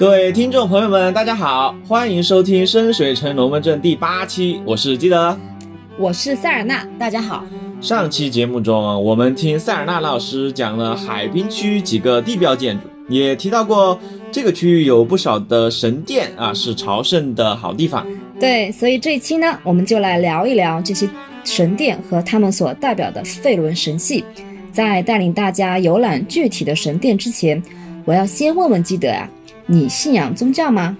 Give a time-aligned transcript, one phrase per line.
[0.00, 5.38] 各位听众朋友们，大家好，欢迎收听《深水城龙门阵》第八期，我是基德，
[5.98, 7.44] 我是塞尔纳，大家好。
[7.82, 14.00] 上期节目中，我们听塞尔纳老师讲了海滨区几个地标建筑，也提到过
[14.32, 18.06] 这个区域有不少的神殿啊，是朝圣的好地方。
[18.40, 21.06] 对，所以这一期呢，我们就来聊一聊这些
[21.44, 24.24] 神殿和他们所代表的费伦神系。
[24.72, 27.62] 在带领大家游览具体的神殿之前，
[28.06, 29.28] 我要先问问基德啊，
[29.72, 30.96] 你信仰宗教吗？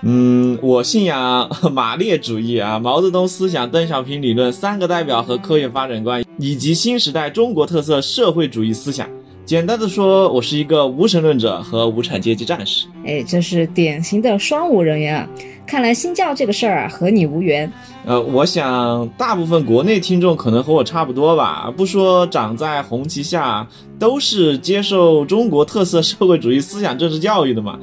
[0.00, 9.06] 嗯，我信仰 马列主义啊，毛泽东思想、邓小平理论、三个代表和科学发展观，以及新时代中国特色社会主义思想。
[9.46, 12.88] 简单的说，我是一个无神论者和无产阶级战士。
[13.04, 15.28] 哎，这是典型的双无人员啊！
[15.64, 17.72] 看来新教这个事儿啊，和你无缘。
[18.04, 23.64] 呃，我想大部分国内听众可能和我差不多吧，不说长在红旗下，
[24.00, 27.78] 都是接受中国特色社会主义思想政治教育的嘛。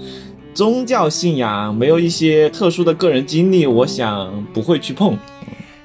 [0.53, 5.17] 宗教信仰没有一些特殊的个人经历，我想不会去碰。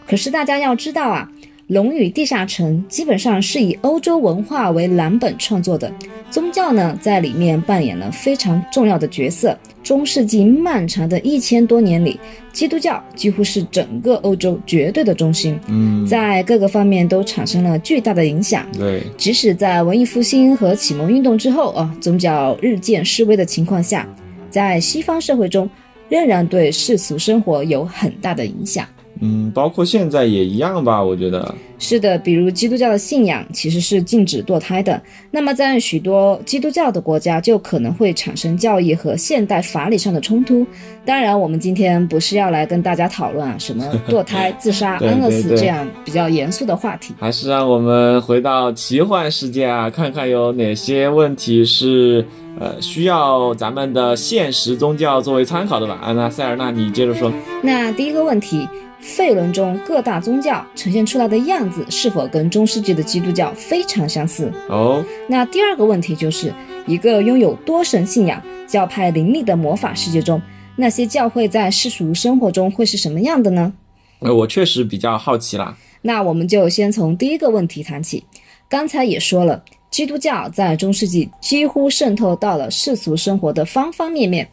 [0.09, 1.29] 可是大家要知道啊，
[1.69, 5.93] 《龙与地下城》基本上是以欧洲文化为蓝本创作的，
[6.31, 9.55] 宗教呢在里面扮演了非常重要的角色。
[9.83, 12.19] 中世纪漫长的一千多年里，
[12.55, 18.67] 基督教几乎是整个欧洲绝对的中心，嗯，在各个方面都产生了巨大的影响。
[18.73, 24.09] 对，即使在文艺复兴和启蒙运动之后啊，宗教日渐式微的情况下。
[24.51, 25.69] 在西方社会中，
[26.09, 28.87] 仍然对世俗生活有很大的影响。
[29.21, 32.19] 嗯，包括现在也一样吧，我觉得是的。
[32.19, 40.67] 比如基督教的信仰其实是禁止堕胎的，那么在许多基督教的国家，就可能会产生教义和现代法理上的冲突。
[41.05, 52.25] 当然，我们今天不是要来跟大家讨论啊什么堕胎、自杀、 安乐死这样比较严肃的话题，还是让我们回到奇幻世界啊，看看有哪些问题是。
[52.61, 55.97] 呃，需要咱们的现实宗教作为参考的吧？
[56.03, 57.33] 啊，那塞尔纳，你接着说。
[57.63, 58.67] 那第一个问题，
[59.01, 64.53] 费伦中各大宗教呈现出来的样子是否跟中世纪的基督教非常相似？
[64.69, 65.05] 哦。
[65.29, 66.53] 那第二个问题就是，
[66.87, 70.41] 一个拥有多神信仰、教派林立的魔法世界中，
[70.77, 73.73] 那些教会在世俗生活中会是什么样的呢？
[74.21, 75.77] 呃，我确实比较好奇啦。
[76.03, 78.25] 那我们就先从第一个问题谈起。
[78.69, 79.65] 刚才也说了。
[79.91, 84.47] 基督教在中世纪几乎渗透到了世俗生活的方方面面，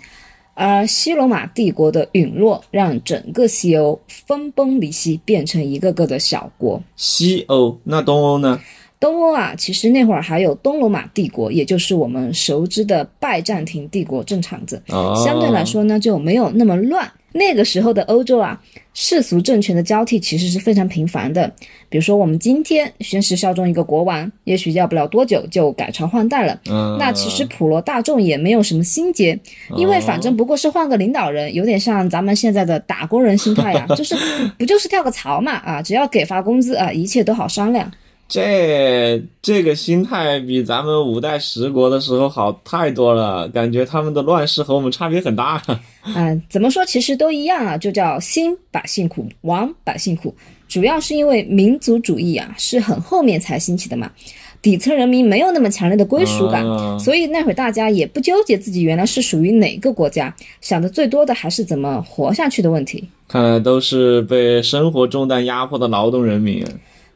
[0.55, 6.81] 而西罗马帝国的陨落让整个西欧分崩离析，变成一个个的小国。
[6.95, 8.59] 西欧，那东欧呢？
[8.97, 14.81] 东欧啊，其实那会儿还有东罗马帝国，也就是我们熟知的拜占庭帝国正场子，
[15.23, 17.11] 相对来说呢就没有那么乱。
[17.38, 18.57] 那个时候的欧洲啊，
[18.94, 21.51] 世俗政权的交替其实是非常频繁的。
[21.90, 26.57] 比如说，我们今天宣誓效忠一个国王，也许要不了多久就改朝换代了。
[26.69, 29.38] 嗯，那其实普罗大众也没有什么心结，
[29.75, 34.16] 因为反正不过是换个领导人，有点像咱们现在的打工人心态呀， 就是
[34.57, 37.91] 不就是跳个槽嘛啊，只要给发工资啊，一切都好商量。
[38.27, 45.61] 这这个心态比咱们五代十国的时候好太多了，感觉他们的乱世和我们差别很大。
[46.15, 50.33] 嗯，怎么说其实都一样啊，就叫兴百姓苦，亡百姓苦。
[50.67, 54.11] 主要是因为民族主义啊是很后面才兴起的嘛，
[54.59, 56.65] 底层人民没有那么强烈的归属感，
[56.99, 63.07] 所以那会儿大家也不纠结自己原来是属于哪个国家，想的最多的还是怎么活下去的问题。
[63.27, 66.65] 看来都是被生活重担压迫的劳动人民。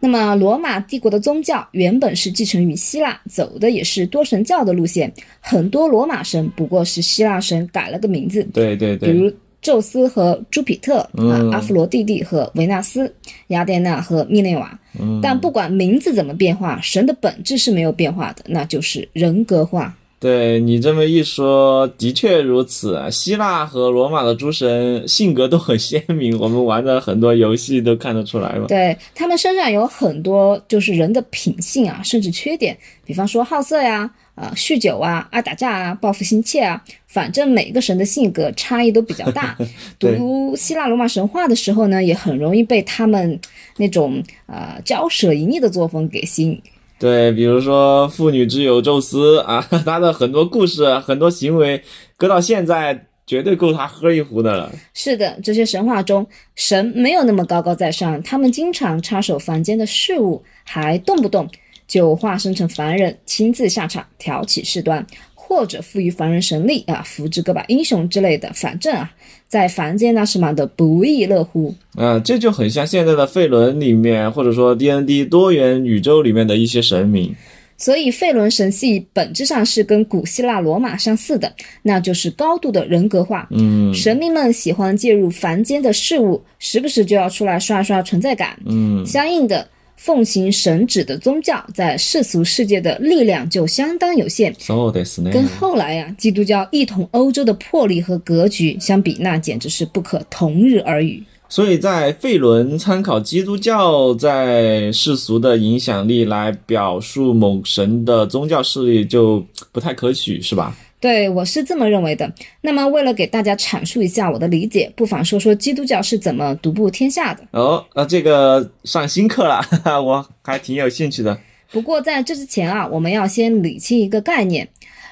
[0.02, 5.12] 那么，罗马帝国的宗教原本是继承于希腊，走的也是多神教的路线。
[5.42, 8.42] 很多罗马神不过是希腊神改了个名字。
[8.54, 9.30] 对对对，比如
[9.62, 13.14] 宙斯和朱庇特啊，阿弗罗蒂蒂和维纳斯，
[13.48, 14.80] 雅典娜和密内瓦。
[15.22, 19.96] 但不管名字怎么变化，神的本质是没有变化的，那就是人格化。
[20.20, 23.00] 对你这么一说，的确如此。
[23.10, 28.66] 希腊和罗马的诸神性格都很鲜明，我们玩的很多游戏都看得出来嘛。
[28.68, 39.58] 对他们身上有很多就是人的品性啊，甚至缺点，比方说好色呀、啊酗酒啊、爱打架啊、报复心切啊，反正每个神的性格差异都比较大。
[39.98, 43.40] 读希腊罗马神话的时候呢，也很容易被他们
[43.78, 46.62] 那种呃骄奢淫逸的作风给吸引。
[47.00, 51.82] 对，比如说妇女之友宙斯啊， 他的很多故事、很多行为，
[52.18, 54.70] 搁到现在绝对够他喝一壶的了。
[54.94, 61.50] 是的，这些神话中神没有那么高高在上，他们经常插手凡间的事物，还动不动
[61.88, 65.06] 就化身成凡人，亲自下场挑起事端。
[65.50, 69.12] 或者赋予凡人神力啊，扶植个把英雄之类的，反正啊，
[69.48, 71.74] 在凡间那是忙得不亦乐乎。
[71.96, 77.36] 啊，这就很像现在的费伦里面，或者说 D N D 多元宇宙里面的一些神明。
[77.78, 81.52] 所以费伦神系本质上是跟古希腊罗马相似的，
[81.82, 83.48] 那就是高度的人格化。
[83.52, 88.60] 嗯神明们喜欢介入凡间的事物，时不时就要出来刷刷存在感。
[88.66, 89.66] 嗯，相应的，
[89.99, 94.55] 奉行神旨的宗教在世俗世界的力量就相当有限。
[94.59, 95.31] そうですね。
[95.31, 101.23] 跟后来呀、基督教一统欧洲的魄力和格局相比，那简直是不可同日而语。
[101.49, 110.77] 所以在费伦参考基督教在世俗的影响力来表述某神的宗教势力，就不太可取，是吧？
[111.00, 112.32] 对我是这么认为的。
[112.62, 117.44] 那么，为了给大家阐述一下我的理解，不妨说说基督教是怎么独步天下的。
[117.52, 121.40] 哦，那这个上新课了，哈哈，我还挺有兴趣的。
[121.72, 124.68] 不过在这之前啊，我们要先理清一个概念。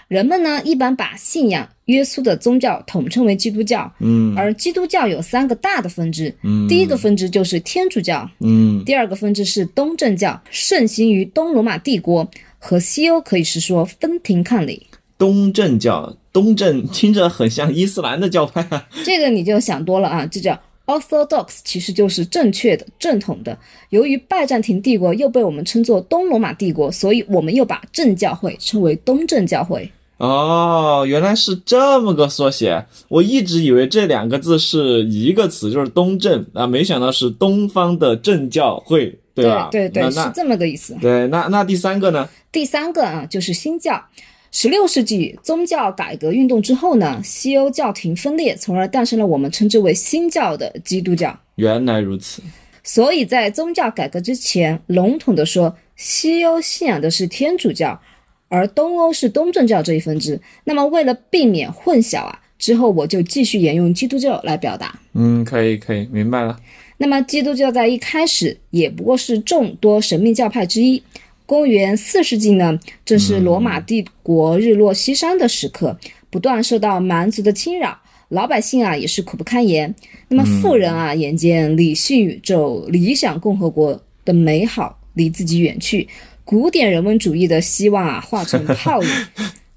[0.07, 6.33] 人们呢，一般把信仰耶稣的宗教统称为基督教，嗯而基督教有三个大的分支。
[6.43, 14.87] 嗯第一个分支就是天主教，嗯第二个分支是东正教，盛行于东罗马帝国和西欧，可以是说分庭抗礼。
[15.17, 18.87] 东正教，东正听着很像伊斯兰的教派啊。
[19.03, 23.57] 这个你就想多了啊，这叫 Orthodox，其实就是正确的、正统的。
[23.89, 29.91] 由于拜占庭帝国又被我们称作东罗马帝国，所以我们又把正教会称为东正教会。
[30.17, 39.69] 哦，原来是这么个缩写，我一直以为这两个字是一个词，就是东正啊，没想到是东方的正教会，对吧？
[39.71, 40.95] 对对那那是这么个意思。
[41.01, 42.27] 对，那那第三个呢？
[42.51, 44.03] 第三个啊，就是新教。
[44.51, 51.37] 十六世纪宗教改革运动之后呢，西欧教廷分裂，从而诞生了我们称之为新教的基督教。
[51.55, 52.41] 原来如此。
[52.83, 57.99] 所以在宗教改革之前，笼统的说，西欧信仰的是天主教，
[58.47, 60.39] 而东欧是东正教这一分支。
[60.63, 64.97] 那么为了避免混淆啊，之后我就继续沿用基督教来表达。
[65.13, 66.57] 嗯，可以可以，明白了。
[66.97, 71.03] 那么基督教在一开始也不过是众多神秘教派之一。
[71.47, 75.97] 公元四世纪呢，正是罗马帝国日落西山的时刻，
[76.29, 77.97] 不断受到蛮族的侵扰，
[78.27, 79.95] 老百姓啊也是苦不堪言。
[80.27, 86.09] 那么富人啊，眼见理性宇宙、理想共和国的美好离自己远去，
[86.43, 89.09] 古典人文主义的希望啊化成泡影。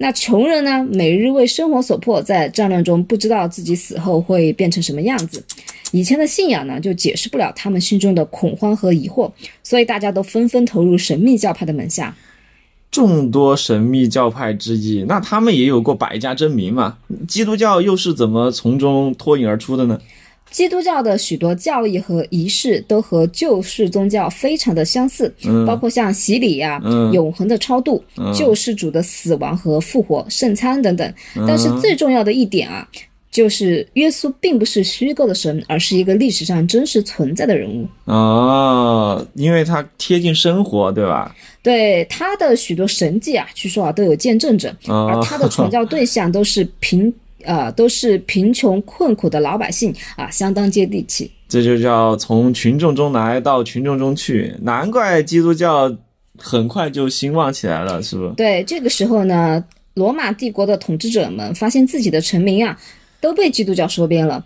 [0.02, 5.44] 那穷人呢，每日为生活所迫，在战乱中不知道自己死后会变成什么样子。
[5.92, 9.30] 以前的信仰呢，就解释不了他们心中的恐慌和疑惑，
[9.62, 12.16] 所以大家都纷纷投入神秘教派的门下。
[12.90, 16.96] 众多神秘教派之一，那他们也有过百家争鸣嘛？
[17.28, 20.00] 基督教又是怎么从中脱颖而出的呢？
[20.50, 25.32] 基督教的许多教义和仪式都和旧世宗教非常的相似，
[25.66, 28.02] 包括像洗礼呀、嗯永恒的超度、
[28.34, 31.14] 救世主的死亡和复活、圣餐等等。
[31.46, 32.86] 但是最重要的一点啊，
[33.30, 37.86] 就是耶稣并不是虚构的神，而是一个历史上真实存在的人物。
[38.06, 41.34] 哦，因为他贴近生活，对吧？
[41.62, 47.12] 对他的许多神迹啊，据说啊都有见证者，哦而他的传教对象都是贫
[47.44, 51.30] 呃都是贫穷困苦的老百姓啊，相当接地气。
[51.48, 55.92] 这就叫从群众中来到群众中去，难怪基督教
[56.38, 58.32] 很快就兴旺起来了，是不是？
[58.36, 59.64] 对，这个时候呢，
[59.94, 62.78] 罗马帝国的统治者们发现自己的臣民啊
[63.20, 64.44] 都被基督教收编了，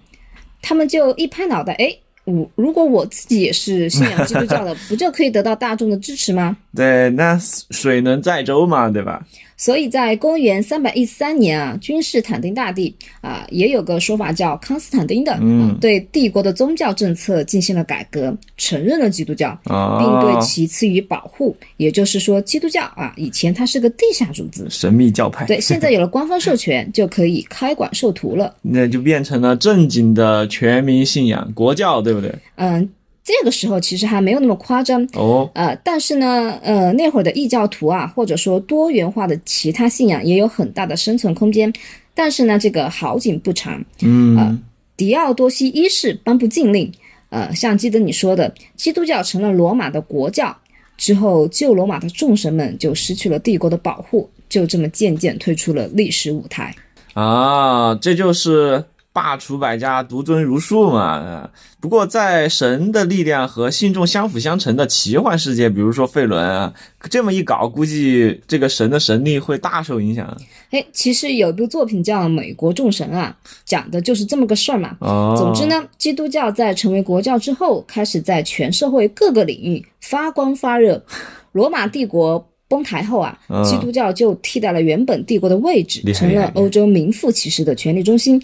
[0.63, 1.95] 他们就一拍脑袋，哎，
[2.25, 6.57] 我如果我自己也是信仰基督教的， 不就可以得到大众的支持吗？
[6.75, 7.39] 对，那
[7.71, 9.23] 水能载舟嘛，对吧？
[9.57, 21.57] 所以在公元三百一十三年啊，君士坦丁大帝啊，也有个说法叫康斯坦丁的，嗯、对帝国的宗教政策进行了改革，承认了基督教，啊、并对其赐予保护。
[21.77, 28.55] 也就是说，基督教啊，以前它是个地下组织，神秘教派，对，现在有了官方授权， 就可以开馆授徒了。
[28.63, 32.35] 那就变成了正经的全民信仰国教，对不对？
[32.57, 32.89] 嗯，
[33.25, 35.03] 这个时候其实还没有那么夸张。
[35.15, 41.73] 哦，呃，但是呢，呃，那会儿的异教徒啊，或者说多元化的其他信仰也有很大的生存空间。
[42.15, 44.63] 但是呢，这个好景不长，嗯，
[44.97, 46.93] 狄奥多西一世颁布禁令，
[47.31, 50.57] 呃，像记得你说的，基督教成了罗马的国教
[50.97, 56.73] 之后，旧罗马的众神们就失去了帝国的保护，就这么渐渐退出了历史舞台。
[57.15, 61.01] 啊，这就是罢黜百家，独尊儒术嘛。
[61.01, 66.73] 啊不过，在神的力量和信众相辅相成的奇幻世界，比如说费伦啊，
[67.11, 70.35] 这么一搞，估计这个神的神力会大受影响。
[70.71, 74.97] 哎，其实有一部作品叫《美国众神》啊，讲的就是这么个事儿嘛。
[75.01, 81.05] 哦，总之，呢，基督教在成为国教之后，开始在全社会各个领域发光发热。
[81.53, 88.43] 罗马帝国崩台后啊，嗯基督教就替代了原本帝国的位置成了欧洲名副其实的权力中心。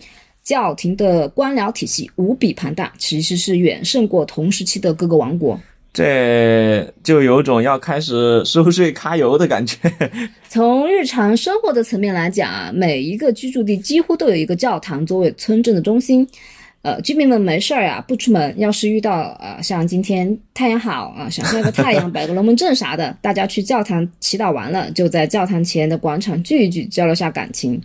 [0.50, 5.56] 教廷的官僚体系无比庞大，其实是远胜过同时期的各个王国。
[5.92, 9.76] 这就有种要开始收税揩油的感觉。
[10.50, 16.26] 从日常生活的层面来讲啊，每一个居住地几乎都有一个教堂作为村镇的中心。
[16.82, 18.52] 呃，居民们没事儿呀，不出门。
[18.58, 27.80] 要是遇到呃，像今天太阳好啊，想晒个太阳，摆个龙门阵啥的，大家去教堂祈祷完了，就在教堂前的广场聚一聚，交流下感情。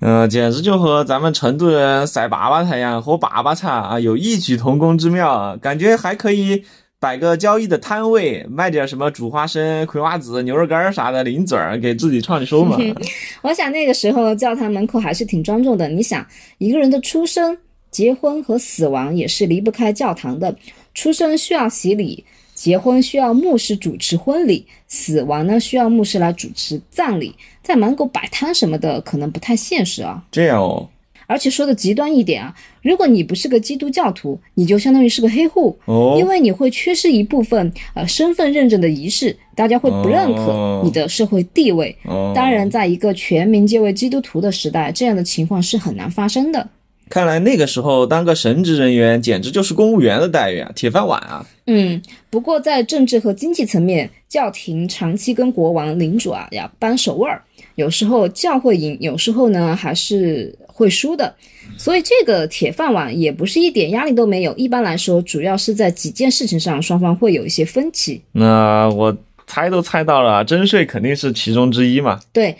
[0.00, 5.56] 嗯、简直就和咱们成都人晒粑粑太阳、喝粑粑茶啊有异曲同工之妙！
[5.60, 6.64] 感觉还可以
[6.98, 12.78] 摆个交易的摊位，卖点什么煮花生、葵花籽、牛肉干儿啥的零嘴儿，给自己创收嘛。
[13.42, 15.86] 我想那个时候教堂门口还是挺庄重的。
[15.88, 16.26] 你想，
[16.58, 17.56] 一个人的出生、
[17.90, 20.54] 结婚和死亡也是离不开教堂的。
[20.94, 22.24] 出生需要洗礼，
[22.60, 27.34] 结婚需要牧师主持婚礼，死亡呢需要牧师来主持葬礼。
[27.62, 30.22] 在门口摆摊什么的，可能不太现实啊。
[30.30, 30.86] 这样哦，
[31.26, 41.96] 而且说的极端一点啊，如果你不是个基督教徒，你就相当于是个黑户，哦因为你会缺失一部分呃身份认证的仪式，大家会不认可哦你的社会地位。
[42.04, 46.68] 哦，当然，在一个全民皆为基督徒的时代，这样的情况是很难发生的。
[47.10, 51.44] 看来那个时候当个神职人员简直就是公务员的待遇啊，铁饭碗啊。
[51.66, 52.00] 嗯，
[52.30, 57.42] 不过在政治和经济层面，教廷长期跟国王、领主啊要扳手腕儿，
[57.74, 61.34] 有时候教会赢，有时候呢还是会输的。
[61.76, 64.54] 所以这个铁饭碗也不是一点压力都没有。
[64.54, 68.20] 一般来说，主要是在几件事情上双方会有一些分歧。
[68.32, 72.20] 那我猜都猜到了，征税肯定是其中之一嘛。
[72.32, 72.56] 对，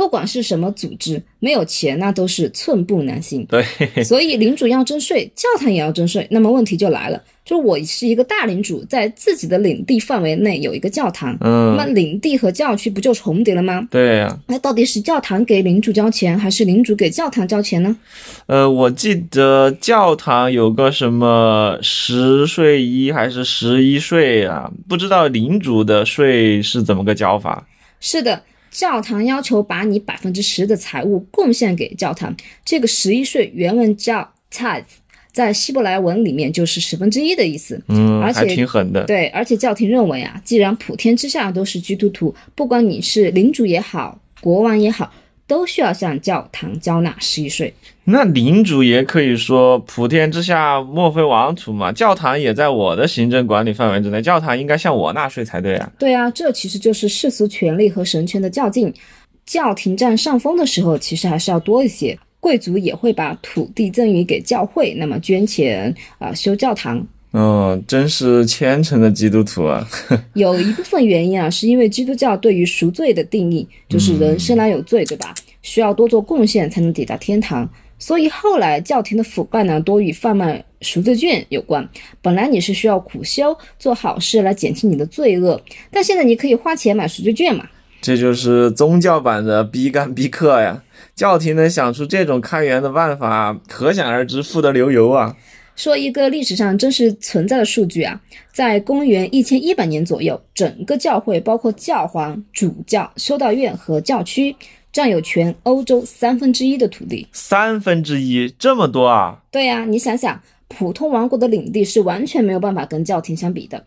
[0.00, 3.44] 不管是什么组织，没有钱那都是寸步难行。
[3.44, 3.62] 对，
[4.02, 6.26] 所以领主要征税，教堂也要征税。
[6.30, 13.86] 那么问题就来了，就是我是一个大领主，在自己的领地范围内有一个教堂，嗯那么嗯，领地和教区不就重叠了吗？
[13.90, 17.94] 对呀、那到底是教堂给领主交钱，还是领主给教堂交钱呢？
[18.46, 24.72] 呃，我记得教堂有个什么十税一还是十一税啊？
[24.88, 27.66] 不知道领主的税是怎么个交法？
[28.00, 28.42] 是的。
[28.70, 32.34] 教堂要求把你百分之十的财物贡献给教堂，
[32.64, 34.84] 这个十一税原文叫 tithe，
[35.32, 37.82] 在希伯来文里面就是十分之一的意思。
[37.88, 39.04] 嗯，而且挺狠的。
[39.04, 45.12] 对，而且教廷认为啊，既然普天之下都是基督徒，不管你是领主也好，国王也好，
[45.50, 47.74] 都需要向教堂交纳十一税。
[48.04, 55.92] 那领主也可以说普天之下莫非王土嘛，教堂也在我的行政管理范围之内，教堂应该向我纳税才对啊。
[55.98, 58.94] 对啊，这其实就是世俗权力和神权的较劲。
[59.44, 62.16] 教廷占上风的时候，其实还是要多一些。
[62.38, 67.04] 贵族也会把土地赠予给教会，那么捐钱啊、修教堂。
[67.32, 69.86] 嗯，真是虔诚的基督徒啊。
[70.34, 75.34] 有一部分原因啊，是因为基督教对于赎罪的定义就是人生来有罪，对吧？
[75.62, 77.68] 需要多做贡献才能抵达天堂。
[77.98, 81.86] 所以后来教廷的腐败呢，多与贩卖赎罪券有关。
[82.22, 85.60] 本来你是需要苦修做好事来减轻你的罪恶，
[85.90, 87.64] 但现在你可以花钱买赎罪券嘛。
[88.00, 90.82] 这就是宗教版的逼干逼克呀！
[91.14, 95.36] 教廷能想出这种开源的办法，可想而知富得流油啊！
[95.80, 98.20] 说一个历史上真实存在的数据啊，
[98.52, 104.54] 在公元一千一百年左右，整个教会包括教皇、主教、修道院和教区，
[104.92, 107.26] 占有全欧洲三分之一的土地。
[107.32, 109.42] 三分之一，这么多啊！
[109.50, 113.82] 对呀、你想想，普通王国的领地是完全没有办法跟教廷相比的，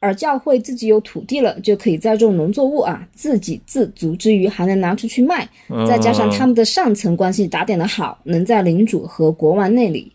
[0.00, 5.48] 而教会自己有土地了，就可以栽种农作物啊，自给自足之余还能拿出去卖，
[5.88, 10.12] 再加上他们的上层关系打点的好，能在领主和国王那里。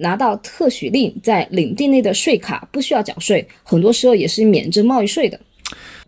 [0.00, 5.38] 拿到特许令，在领地内的税卡不需要缴税，很多时候也是免征贸易税的。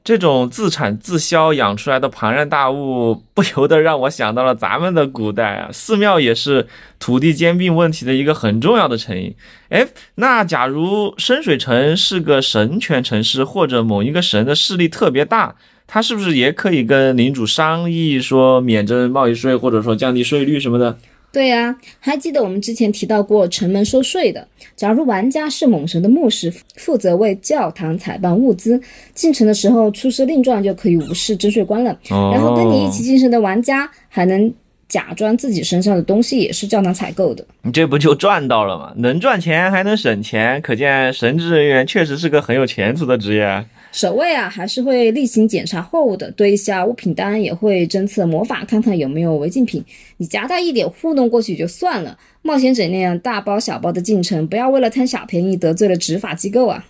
[0.04, 6.66] 这种自产自销养出来的庞然大物，不由得让我想到了咱们的古代啊，寺庙也是
[6.99, 9.32] 土地兼并问题的一个很重要的成因。
[9.68, 15.54] 哎，那假如深水城是个神权城市，或者某一个神的势力特别大，
[15.87, 20.99] 他是不是也可以跟领主商议说免征贸易税，或者说降低税率什么的？
[21.32, 24.46] 对呀、还记得我们之前提到过城门收税的。
[24.76, 28.78] 假如玩家是猛神的牧师，负责为教堂采办物资，
[29.14, 31.90] 进城的时候出示令状就可以无视征税官了。
[32.10, 34.52] 哦然后跟你一起进城的玩家还能
[34.88, 37.42] 假装自己身上的东西也是教堂采购的。
[37.62, 38.92] 你这不就赚到了吗？
[38.96, 43.64] 能赚钱还能省钱，可见神职人员确实是个很有前途的职业啊。
[43.92, 49.84] 守卫啊，还是会例行检查货物的，对一下物品单，也会侦测魔法，看看有没有违禁品。
[50.16, 56.84] 你夹带一点糊弄过去就算了，冒险者那样大包小包的进城，不要为了贪小便宜得罪了执法机构啊。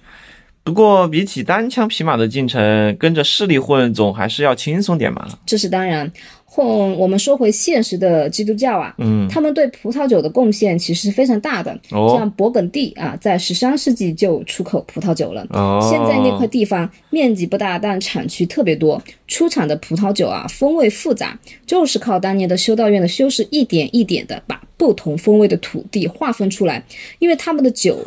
[0.64, 5.26] 不过比起单枪匹马的进程，跟着势力混总还是要轻松点嘛。
[5.45, 6.11] 这是当然。
[6.45, 6.66] 混
[6.99, 11.73] 我们说回现实的基督教啊，嗯，他们对葡萄酒的贡献其实是非常大的。
[11.92, 15.47] 哦像勃艮第啊，在十三世纪就出口葡萄酒了。
[15.49, 26.85] 哦，现在那块地方面积不大，但产区特别多，出产的葡萄酒啊风味复杂，就是靠当年的修道院的修士一点一点的把不同风味的土地划分出来，
[27.19, 28.07] 因为他们的酒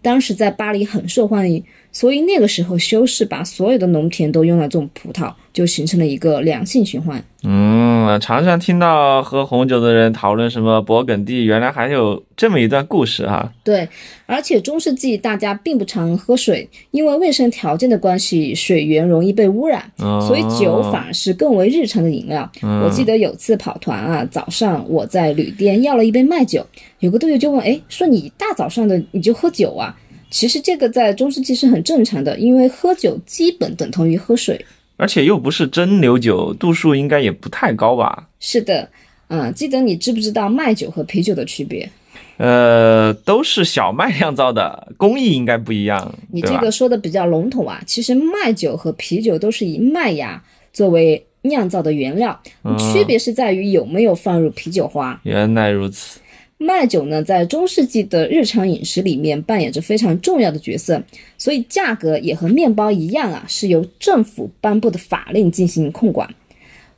[0.00, 1.60] 当时在巴黎很受欢迎，
[1.92, 7.22] 所以那个时候修士把所有的农田都用来种葡萄，就形成了一个良性循环。
[7.42, 13.88] 嗯，常常听到喝红酒的人讨论什么勃艮第，原来还有这么一段故事哈、对，
[14.26, 22.48] 而且中世纪大家并不常喝水，因为卫生条件的关系，水源容易被污染，哦所以酒反而是更为日常的饮料。
[22.62, 26.66] 我记得有次跑团啊，早上我在旅店要了一杯麦酒，
[26.98, 29.96] 有个队友就问，哎，说你大早上的你就喝酒啊？
[30.30, 34.64] 其实这个在中世纪是很正常的，因为喝酒基本等同于喝水。
[34.96, 38.28] 而且又不是蒸馏酒，度数应该也不太高吧？
[38.38, 38.88] 是的，
[39.28, 41.88] 嗯，记得你知不知道麦酒和啤酒的区别？
[42.36, 55.18] 呃，都是小麦酿造的，工艺应该不一样，你这个说的比较笼统啊，其实麦酒和啤酒都是以麦芽作为酿造的原料，嗯区别是在于有没有放入啤酒花。
[55.24, 56.19] 原来如此。
[56.62, 61.02] 麦酒呢，在中世纪的日常饮食里面扮演着非常重要的角色，
[61.38, 66.28] 所以价格也和面包一样啊，是由政府颁布的法令进行控管。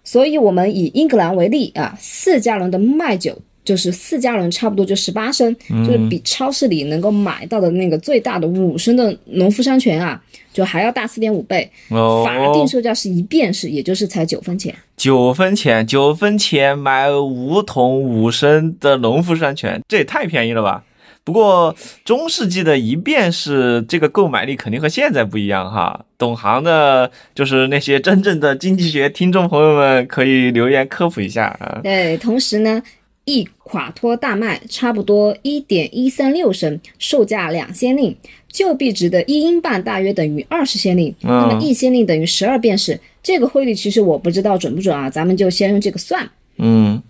[0.02, 10.20] 所以，我们以英格兰为例啊，四加仑的麦酒就是四加仑，差不多就十八升，就是比超市里能够买到的那个最大的五升的农夫山泉啊，
[10.52, 11.70] 就还要大四点五倍。
[11.88, 14.74] 哦，法定售价是一便士，也就是才九分钱。
[14.96, 20.84] 九分钱，九分钱买五桶五升的农夫山泉，这也太便宜了吧！
[21.24, 21.72] 不过
[22.04, 26.04] 中世纪的一便士这个购买力肯定和现在不一样哈。
[26.18, 31.78] 懂行的，就是那些真正的经济学听众朋友们，可以留言科普一下啊。
[31.82, 32.82] 对，同时呢，
[33.24, 38.16] 一垮脱大麦差不多一点一三六升，售价两先令，
[38.48, 42.98] 旧币值的一英镑大约等于二十先令，那么一先令等于十二便士。
[43.22, 46.28] 这个汇率其实我不知道准不准啊，咱们就先用这个算。
[46.58, 47.00] 嗯，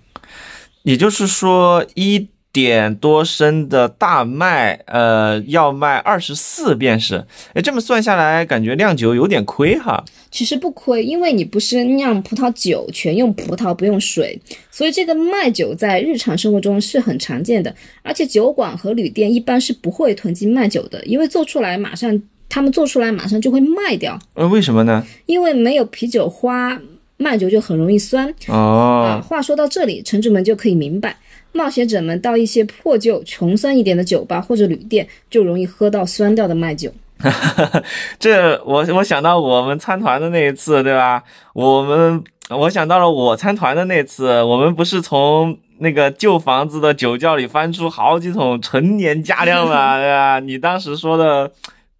[0.83, 7.25] 也就是说一点多升的大麦，呃，要卖二十四便士。
[7.55, 10.05] 哎，这么算下来，感觉酿酒有点亏哈。
[10.31, 14.39] 其实不亏，因为你不是酿葡萄酒，全用葡萄不用水，
[14.71, 17.75] 所以这个麦酒在日常生活中是很常见的。
[18.03, 25.07] 而且酒馆和旅店一般是不会囤积麦酒的，因为做出来马上他们做出来马上就会卖掉，呃，为什么呢？
[25.27, 26.79] 因为没有啤酒花，
[27.17, 28.29] 麦酒就很容易酸。
[28.47, 31.17] 啊，哦，话说到这里，城主们就可以明白，
[31.53, 36.93] 冒险者们到一些破旧、穷酸一点的酒吧或者旅店，就容易喝到酸掉的麦酒。
[38.19, 41.23] 这我我想到我们参团的那一次，对吧？
[41.53, 50.41] 我们我想到了我参团的那次，我们不是从那个旧房子的酒窖里翻出好几桶陈年佳酿嘛， 对吧？
[50.41, 51.53] 你当时说的，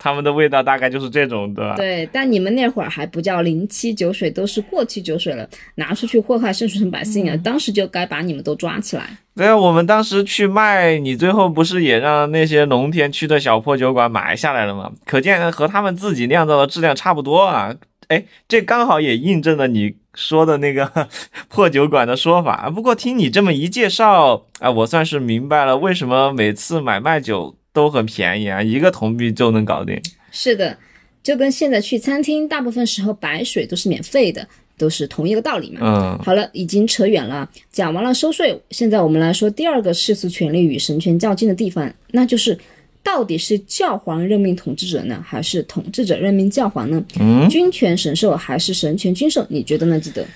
[0.03, 1.77] 他们的味道大概就是这种，对吧？
[1.77, 7.37] 对，但你们那会儿还不叫临期酒水，都是过期酒水了，拿出去祸害圣水百姓啊！
[7.45, 9.17] 当时就该把你们都抓起来。
[9.37, 14.91] 对啊，我们当时去卖，你最后不是也让那些农田区的小破酒馆买下来了吗？
[15.07, 17.73] 可见和他们自己酿造的质量差不多啊。
[18.09, 20.91] 哎，这刚好也印证了你说的那个
[21.49, 22.69] 破酒馆的说法。
[22.69, 30.01] 不过听你这么一介绍啊，我算是明白了为什么每次买卖酒都很便宜啊，一个铜币就能搞定。
[30.31, 30.77] 是的，
[31.23, 35.81] 就跟现在去餐厅，大部分时候白水都是免费的，都是同一个道理嘛。
[35.83, 42.59] 嗯，好了，已经扯远了，讲完了收税，现在我们来说第二个世俗权力与神权较劲的地方，那就是
[43.03, 47.03] 到底是教皇任命统治者呢，还是统治者任命教皇呢？
[47.21, 49.47] 嗯，君权神授还是神权君授？
[49.49, 49.99] 你觉得呢？
[49.99, 50.27] 记得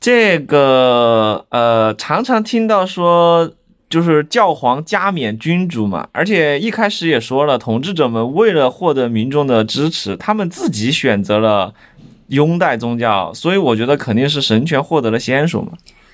[0.00, 3.52] 这个呃，常常听到说。
[3.92, 11.74] 就是教皇加冕君主嘛，而且一开始也说了，统治者们为了获得民众的支持，他们自己选择了
[12.28, 15.72] 拥戴宗教，所以我觉得肯定是神权获得了先手嘛。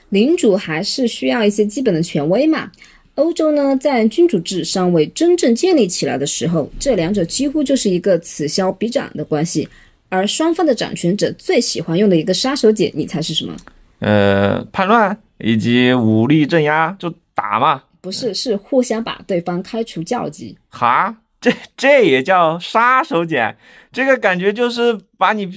[0.08, 2.68] 领主还是需要一些基本的权威嘛。
[3.14, 9.68] 欧洲呢，在君主制尚未真正建立起来的时候，这两者几乎就是一个此消彼长的关系。
[10.08, 13.54] 而双方的掌权者最喜欢用的一个杀手锏，你猜是什么？
[14.00, 17.84] 呃，叛乱以及武力镇压，就打嘛。
[18.00, 20.58] 不是，是互相把对方开除教籍。
[20.70, 23.54] 哈，这这也叫杀手锏？
[23.92, 25.48] 这个感觉就是把你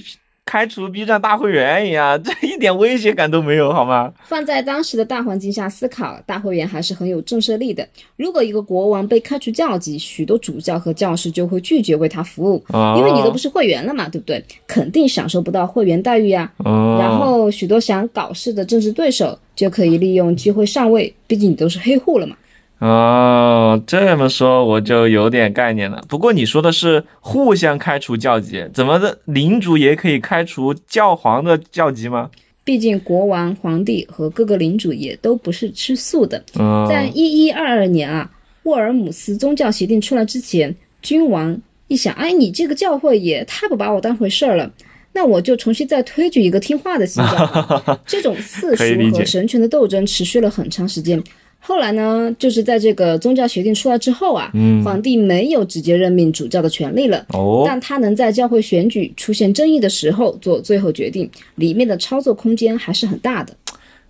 [0.44, 4.12] 开除 B 站大会员一样， 这一点威胁感都没有，好吗？
[4.24, 7.86] 放在当时的大环境下思考，大会员还是很有震慑力的。
[8.16, 14.44] 如果一个国王被开除教籍，许多主教和教师就会拒绝为他服务，哦因为你都不是会员了嘛，对不对？
[14.66, 22.36] 肯定享受不到会员待遇呀、哦，然后许多想搞事的政治对手就可以利用机会上位，毕竟你都是黑户了嘛。
[22.82, 26.02] 哦，这么说我就有点概念了。
[26.08, 29.18] 不过你说的是互相开除教籍，怎么的？
[29.26, 32.28] 领主也可以开除教皇的教籍吗？
[32.64, 36.42] 毕竟国王、皇帝和各个领主也都不是吃素的。
[36.58, 38.28] 嗯，在一一二二年啊，
[38.64, 44.68] 沃尔姆斯宗教协定出来之前，君王一想，哎，你这个教会也太不把我当回事儿了。
[45.12, 47.98] 那我就重新再推举一个听话的新教。
[48.06, 51.22] 这种世俗和神权的斗争持续了很长时间。
[51.64, 54.50] 后来呢，就是在这个宗教协定出来之后啊，
[54.84, 63.54] 皇帝没有直接任命主教的权利了，嗯哦，但他能在教会选举出现争议的时候做最后决定，里面的操作空间还是很大的。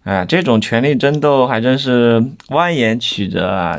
[0.05, 3.79] 哎，这种权力争斗还真是蜿蜒曲折啊。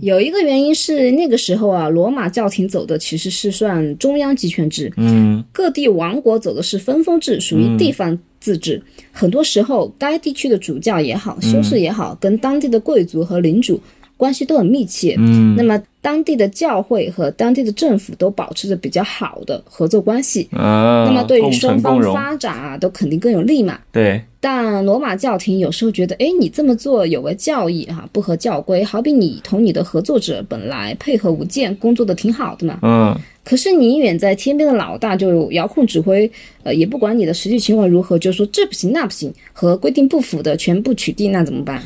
[0.00, 8.82] 有一个原因是那个时候啊，罗马教廷走的其实是算中央集权制，嗯，各地王国走的是分封制，属于地方自治。
[9.10, 13.80] 很多时候，该地区的主教也好，修士也好，跟当地的贵族和领主
[14.22, 15.16] 关系都很密切。
[15.18, 20.48] 嗯，那么当地的教会和当地的政府都保持着比较好的合作关系。
[20.52, 23.76] 啊，那么对于双方发展啊，都肯定更有利嘛。
[23.90, 28.84] 对，但罗马教廷有时候觉得，哎，你这么做有违教义哈、不合教规。
[28.84, 36.30] 好比你同你的合作者本来配合无间，工作的挺好的嘛，嗯，可是你远在天边的老大就遥控指挥，
[36.62, 41.82] 呃，也不管你的实际情况如何，就说这不行那不行，和规定不符的全部取缔，那怎么办？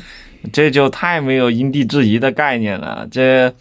[0.53, 3.53] 这就太没有因地制宜的概念了，这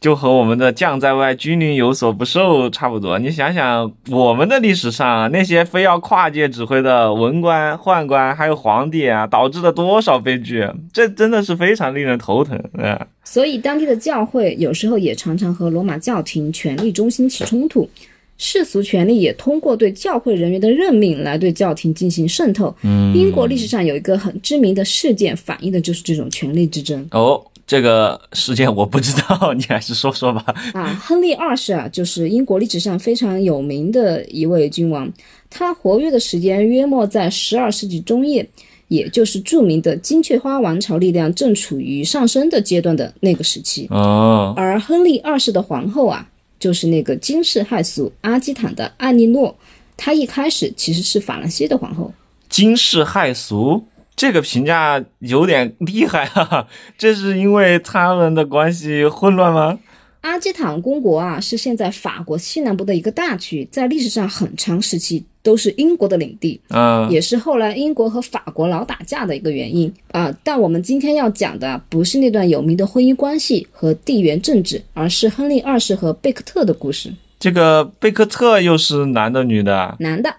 [0.00, 3.18] 就和我们的将在外，军令有所不受差不多。
[3.18, 10.64] 你想想，我们的历史上那些非要跨界指挥的文官、宦官，还有皇帝啊，导致了多少悲剧？
[10.92, 13.06] 这真的是非常令人头疼啊！
[13.24, 17.90] 所以当地的教会有时候也常常和罗马教廷权力中心起冲突。
[18.38, 22.74] 世俗权力也通过对教会人员的任命来对教廷进行渗透。
[22.82, 27.06] 嗯，英国历史上有一个很知名的事件，反映的就是这种权力之争。
[27.10, 30.44] 哦，这个事件我不知道， 你还是说说吧。
[30.72, 35.12] 啊，亨利二世啊，就是英国历史上非常有名的一位君王，
[35.50, 38.48] 他活跃的时间约莫在十二世纪中叶，
[38.86, 43.88] 也就是著名的金雀花王朝力量正处于上升的阶段的那个时期。
[43.90, 46.26] 哦，而亨利二世的皇后啊，
[46.58, 49.56] 就是那个惊世骇俗阿基坦的艾莉诺，
[49.96, 52.12] 她一开始其实是法兰西的皇后。
[52.48, 53.86] 惊世骇俗。
[54.16, 56.66] 这个评价有点厉害啊！
[56.98, 59.78] 这是因为他们的关系混乱吗？
[60.20, 77.12] 阿基坦公国啊，是现在法国西南部的一个大区，在历史上很长时期都是英国的领地，啊，也是后来英国和法国老打架的一个原因啊、但我们今天要讲的不是那段有名的婚姻关系和地缘政治，而是亨利二世和贝克特的故事。
[77.38, 79.96] 这个贝克特又是男的女的？
[80.00, 80.34] 男的，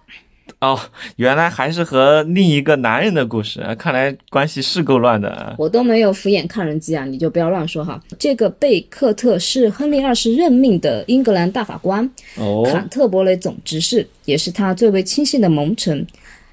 [0.60, 0.78] 哦，
[1.16, 5.56] 原来还是和另一个男人的故事，看来关系是够乱的。
[5.58, 8.02] 我都没有敷眼看人机啊，你就不要乱说哈。
[8.18, 12.04] 这个贝克特是亨利二世任命的英格兰大法官，
[12.36, 16.06] 哦，坎特伯雷总执事，也是他最为亲信的盟臣。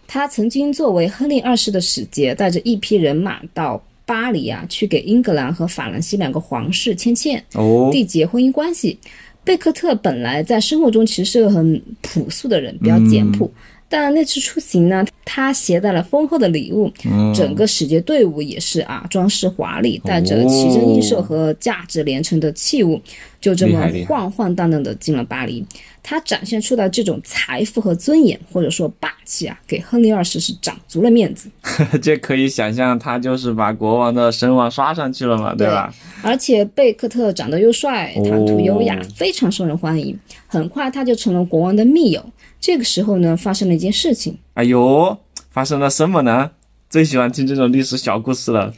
[0.06, 8.96] 他曾经作为亨利二世的使节，带着一批人马到巴黎啊，去给英格兰和法兰西两个皇室牵线，哦，缔结婚姻关系。
[9.42, 13.52] 贝克特本来在生活中其实是个很朴素的人，比较简朴。
[13.88, 16.92] 但那次出行呢，他携带了丰厚的礼物，
[17.34, 23.00] 整个使节队伍也是啊，装饰华丽，带着奇珍异兽和价值连城的器物，
[23.40, 25.64] 就这么晃晃荡荡的进了巴黎。
[26.08, 31.50] 他展现出的这种财富和尊严，或者说霸气啊，给亨利二世是长足了面子。
[32.00, 35.92] 这可以想象，他就是把国王的声望刷上去了嘛，对吧？
[36.22, 40.16] 而且贝克特长得又帅，哦谈吐优雅，非常受人欢迎。
[40.46, 42.24] 很快他就成了国王的密友。
[42.60, 44.38] 这个时候呢，发生了一件事情。
[44.54, 45.18] 哎呦，
[45.50, 46.52] 发生了什么呢？
[46.88, 48.72] 最喜欢听这种历史小故事了。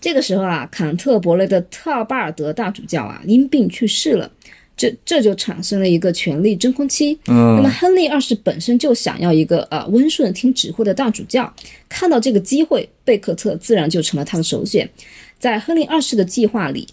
[0.00, 4.28] 这个时候啊，坎特伯雷的特尔巴尔德大主教啊因病去世了，
[4.82, 7.16] 这这就产生了一个权力真空期。
[7.28, 11.52] 嗯，那么亨利二世本身就想要一个呃温顺听指挥的大主教，
[11.88, 14.88] 看到这个机会，贝克特自然就成了他的首选。
[15.38, 16.84] 在亨利二世的计划里，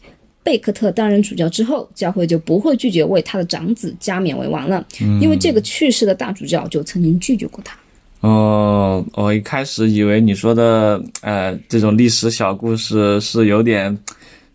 [0.44, 4.86] 贝克特担任主教之后，教会就不会拒绝为他的长子加冕为王了，
[5.20, 7.76] 因为这个去世的大主教就曾经拒绝过他。
[8.20, 13.98] 哦，我一开始以为你说的呃这种历史小故事是有点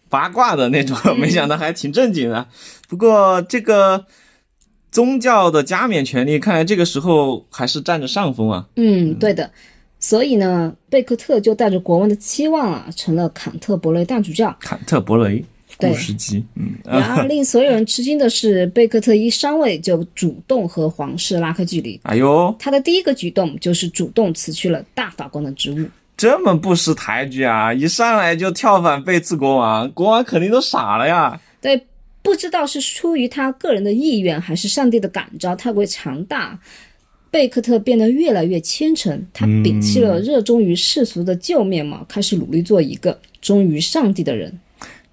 [0.09, 2.47] 八卦的那种， 没想到还挺正经的。
[2.95, 4.07] 不过这个
[4.93, 8.65] 宗教的加冕权利，看来这个时候还是占着上风啊。
[8.77, 9.51] 嗯，对的。
[9.99, 14.57] 所以呢，贝克特就带着国王的期望啊，成了坎特伯雷大主教。
[14.61, 15.45] 坎特伯雷
[15.77, 22.01] 对故事机，嗯，然而， 令所有人吃惊的是，贝克特一上位就主动和皇室拉开距离。
[22.05, 25.85] 哎呦，他的第一个举动就是主动辞去了大法官的职务。
[26.17, 27.75] 这么不识抬举啊！
[27.75, 31.41] 一上来就跳反背刺国王，国王肯定都傻了呀。
[31.61, 31.85] 对，
[32.25, 36.59] 不知道是出于他个人的意愿，还是上帝的感召太过强大，
[37.31, 39.27] 贝克特变得越来越虔诚。
[39.35, 44.59] 他摒弃了热衷于世俗的旧面貌，开始努力做一个忠于上帝的人。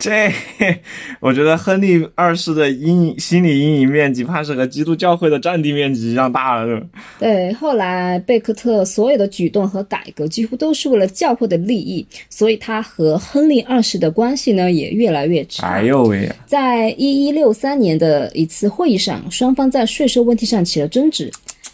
[0.02, 0.34] 这，
[1.22, 6.82] 我觉得亨利二世的阴影心理阴影面积，怕是和基督教会的占地面积一样大了。
[7.20, 15.68] 对，后来贝克特所有的举动和改革几乎都是为了教会的利益，所以他和亨利二世的关系呢也越来越差。
[15.68, 21.32] 哎呦喂，在一一六三年的一次会议上，双方在税收问题上起了争执。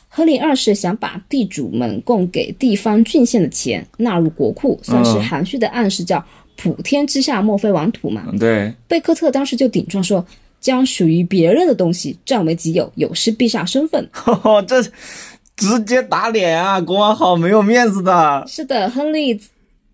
[0.10, 6.18] 亨利二世想把地主们供给地方郡县的钱纳入国库，算是含蓄的暗示，叫
[6.58, 8.26] “普天之下莫非王土”嘛。
[8.28, 10.26] 嗯对，贝克特当时就顶撞说，
[10.60, 14.10] 将属于别人的东西占为己有，有失陛下身份。
[14.26, 14.82] 哦， 这
[15.56, 16.82] 直接打脸啊！
[16.82, 18.43] 国王好没有面子的。
[18.48, 19.50] 是的，亨利自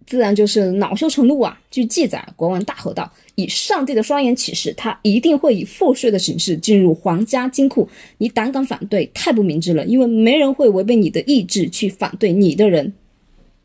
[0.06, 1.58] 自然就是恼羞成怒啊。
[1.72, 7.90] 据记载，国王大吼道：“以上帝的双眼起誓，他一定会以赋税的形式进入皇家金库。
[8.18, 12.94] 你胆敢反对，太不明智了，因为没人会违背你的意志去反对你的人。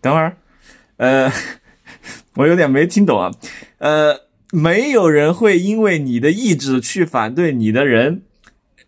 [0.00, 0.36] 等会儿，
[0.96, 1.30] 呃，
[2.36, 3.30] 我有点没听懂啊。
[3.78, 4.20] 呃，
[4.52, 8.22] 没有人会因为你的意志去反对你的人。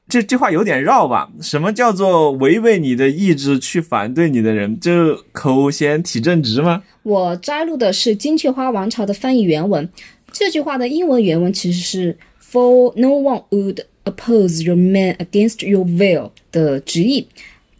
[0.08, 1.30] 这这话有点绕吧？
[1.40, 4.76] 什么叫做违背你的意志去反对你的人？
[4.80, 6.82] 这口嫌体正直吗？
[7.04, 9.88] 我摘录的是金雀花王朝的翻译原文，
[10.32, 17.28] 这句话的英文原文其实是 “For no one would oppose your man against your will” 的直译。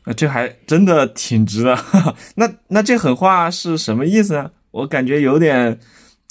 [0.05, 1.77] 啊，这还真的挺直的。
[2.37, 4.53] 那那这狠话是什么意思呢？
[4.71, 5.79] 我感觉有点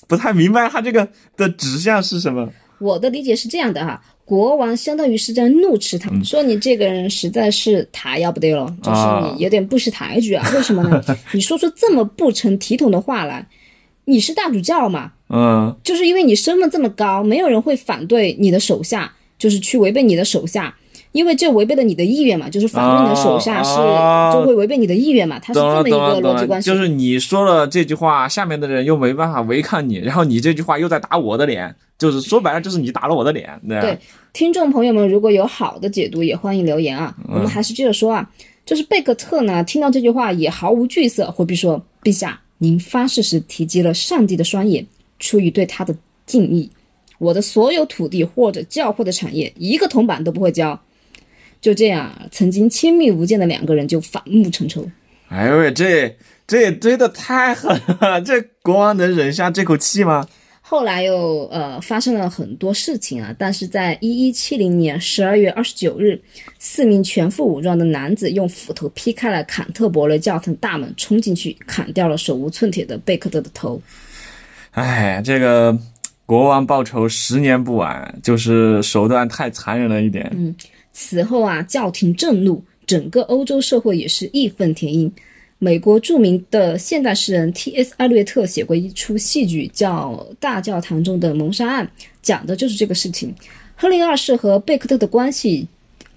[0.08, 2.50] 不太明白，他这个的指向是什么？
[2.80, 10.50] 我的理解是这样的哈，国王相当于是在怒斥嗯他，说你这个人实在是太要不得了，就是啊你有点不识抬举啊。
[10.56, 11.04] 为什么呢？
[11.34, 13.46] 你说出这么不成体统的话来，
[14.06, 15.12] 你是大主教嘛？
[15.30, 20.74] 嗯，就是因为你身份这么高，没有人会反对你的手下，就是去违背你的手下。
[21.12, 26.70] 因为这违背了你的意愿嘛，就是反对你的手下是、哦就会违背你的意愿嘛，它是这么一个逻辑关系。
[26.70, 33.98] 就是你说了这句话，下面的人又没办法违抗你，然后你这句话又在打我的脸，就是说白了就是你打了我的脸，对
[34.34, 37.16] 听众朋友们，如果有好的解读，也欢迎留言啊。
[37.28, 38.30] 我们还是接着说啊，
[38.64, 44.86] 就是贝克特呢，听到这句话也毫无惧色，回避说：“陛下，您发誓时提及了上帝的双眼，
[45.18, 45.96] 出于对他的
[46.28, 46.70] 敬意，
[47.18, 50.80] 我的所有土地或者教会的产业，一个铜板都不会交。”
[51.62, 54.90] 就这样，曾经亲密无间的两个人就反目成仇。
[55.28, 56.18] 哎呦喂，这
[56.48, 60.28] 这也追的太狠了，这国王能忍下这口气吗？
[60.62, 66.20] 后来又呃发生了很多事情啊，但是在一一七零年十二月二十九日，
[66.60, 73.82] 四名全副武装的男子用斧头劈开了坎特伯雷教堂大门，冲进去砍掉了手无寸铁的贝克特的头。
[74.72, 75.76] 哎，这个
[76.26, 80.56] 国王报仇十年不晚，就是手段太残忍了一点。
[80.92, 85.12] 此后啊，教廷震怒，整个欧洲社会也是义愤填膺。
[85.62, 87.94] 美国著名的现代诗人 T.S.
[87.98, 91.86] 艾略特写过一出戏剧，叫《大教堂中的谋杀案》，
[92.22, 93.36] 讲的就是这个事情。
[93.76, 95.68] 亨利二世和贝克特的关系，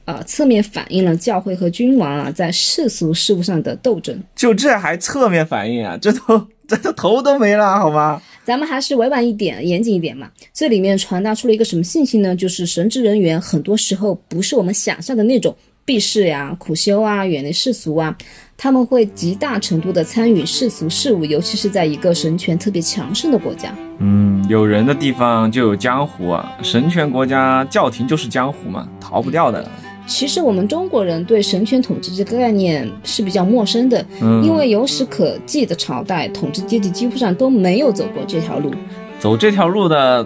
[0.05, 4.17] 呃，侧面反映了教会和君王啊在世俗事务上的斗争。
[4.37, 5.99] 就这还侧面反应啊？
[6.01, 8.21] 这都这都头都没了，好吗？
[8.45, 10.31] 咱们还是委婉一点、严谨一点嘛。
[10.55, 12.35] 这里面传达出了一个什么信息呢？
[12.35, 15.55] 就是神职人员很多时候不是我们想象的那种
[15.85, 18.17] 避世呀、苦修啊、远离世俗啊，
[18.57, 23.75] 他们会极大程度的参与世俗事务，尤其是在一个神权特别强盛的国家。
[23.99, 29.69] 嗯，有人的地方就有江湖啊，神权国家教廷就是江湖嘛，逃不掉的。
[30.13, 38.71] 其实我们中国人对神权统治这个概念是比较陌生的，嗯，因为有史可记的朝代，统治阶级几乎上都没有走过这条路。
[39.19, 40.25] 走这条路的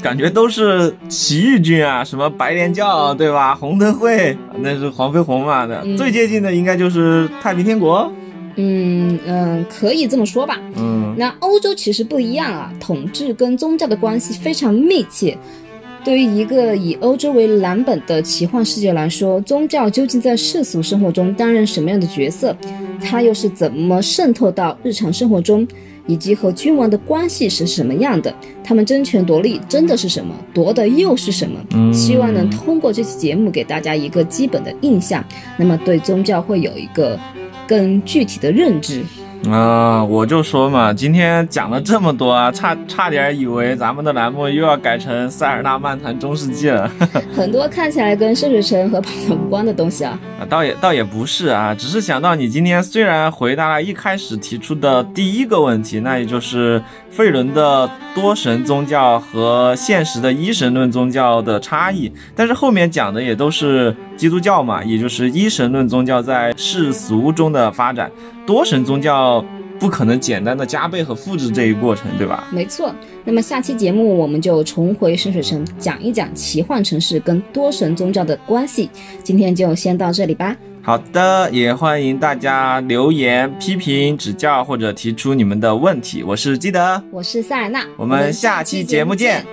[0.00, 3.54] 感觉都是起义军啊，什么白莲教对吧？
[3.54, 8.10] 红灯会那是黄飞鸿嘛的，嗯最接近的应该就是太平天国。
[8.56, 10.58] 嗯嗯，可以这么说吧。
[10.76, 15.36] 嗯那欧洲其实不一样啊，统治跟宗教的关系非常密切。
[16.06, 22.56] 对于一个以欧洲为蓝本的奇幻世界来说，宗教究竟在世俗生活中担任什么样的角色？
[23.02, 25.66] 它又是怎么渗透到日常生活中？
[26.06, 31.92] 以及和君王的关系是什么样的，他们争权夺利真的是什么，夺的又是什么？
[31.92, 35.24] 希望能通过这期节目给大家一个基本的印象，
[35.58, 37.18] 那么对宗教会有一个
[37.66, 39.02] 更具体的认知。
[39.48, 46.90] 啊、我就说嘛，今天讲了这么多啊，差差点以为咱们的栏目又要改成塞尔纳漫谈中世纪了。
[47.36, 68.10] 很多看起来跟圣水城和跑团无关的东西啊，啊，倒也倒也不是啊，只是想到你今天虽然回答了一开始提出的第一个问题，那也就是费伦的多神宗教和现实的一神论宗教的差异，但是后面讲的也都是基督教嘛，也就是一神论宗教在世俗中的发展，
[68.46, 69.44] 多神宗教
[69.78, 72.48] 不可能简单的加倍和复制这一过程，对吧？
[72.52, 72.94] 没错。
[73.24, 78.88] 那么下期节目我们就重回深水城，讲一讲奇幻城市跟多神宗教的关系。
[79.22, 80.56] 今天就先到这里吧。
[80.80, 86.22] 好的，也欢迎大家留言、批评、指教或者提出你们的问题。
[86.22, 89.44] 我是基德，我是塞尔纳，我们下期节目见。